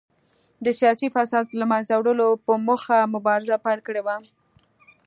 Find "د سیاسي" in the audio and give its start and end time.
0.65-1.07